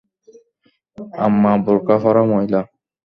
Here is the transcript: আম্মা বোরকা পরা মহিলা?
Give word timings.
আম্মা 1.25 1.51
বোরকা 1.63 1.95
পরা 2.03 2.21
মহিলা? 2.31 2.61